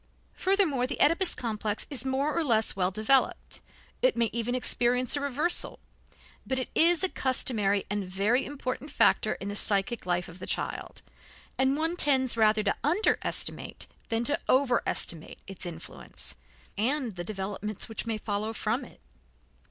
Furthermore, 0.33 0.87
the 0.87 0.99
Oedipus 0.99 1.35
complex 1.35 1.85
is 1.91 2.03
more 2.03 2.35
or 2.35 2.43
less 2.43 2.75
well 2.75 2.89
developed; 2.89 3.61
it 4.01 4.17
may 4.17 4.31
even 4.33 4.55
experience 4.55 5.15
a 5.15 5.21
reversal, 5.21 5.77
but 6.43 6.57
it 6.57 6.69
is 6.73 7.03
a 7.03 7.07
customary 7.07 7.85
and 7.87 8.03
very 8.09 8.43
important 8.43 8.89
factor 8.89 9.33
in 9.33 9.47
the 9.47 9.55
psychic 9.55 10.07
life 10.07 10.27
of 10.27 10.39
the 10.39 10.47
child; 10.47 11.03
and 11.55 11.77
one 11.77 11.95
tends 11.95 12.35
rather 12.35 12.63
to 12.63 12.73
underestimate 12.83 13.85
than 14.09 14.23
to 14.23 14.39
overestimate 14.49 15.37
its 15.45 15.67
influence 15.67 16.35
and 16.79 17.11
the 17.15 17.23
developments 17.23 17.87
which 17.87 18.07
may 18.07 18.17
follow 18.17 18.53
from 18.53 18.83
it. 18.83 19.01